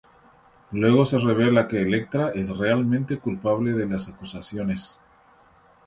[0.71, 4.99] Luego se revela que Elektra es realmente culpable de las acusaciones.